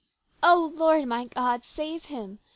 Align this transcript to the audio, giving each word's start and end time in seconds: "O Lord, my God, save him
"O 0.51 0.73
Lord, 0.75 1.05
my 1.05 1.25
God, 1.25 1.63
save 1.63 2.05
him 2.05 2.39